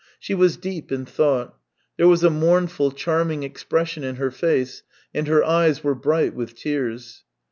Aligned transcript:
She 0.19 0.33
was 0.33 0.57
deep 0.57 0.91
in 0.91 1.05
thought; 1.05 1.53
there 1.95 2.07
was 2.07 2.23
a 2.23 2.31
mournful, 2.31 2.89
charming 2.91 3.43
expression 3.43 4.03
in 4.03 4.15
her 4.15 4.31
face, 4.31 4.81
and 5.13 5.27
her 5.27 5.43
eyes 5.43 5.83
were 5.83 5.93
bright 5.93 6.33
with 6.33 6.55
tears. 6.55 7.23